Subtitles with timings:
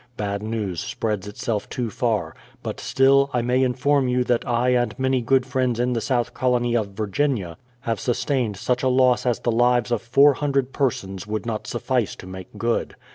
[0.17, 4.97] Bad news spreads itself too far; but still, I may inform you that I and
[4.97, 9.41] many good friends in the south colony of Virginia, have sustained such a loss as
[9.41, 12.95] the lives of 400 persons would not suffice to make good.